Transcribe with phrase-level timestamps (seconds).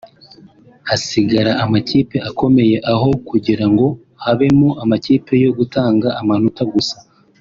[0.89, 3.85] hagasigara amakipe akomeye aho kugira ngo
[4.23, 6.95] habemo amakipe yo gutanga amanota gusa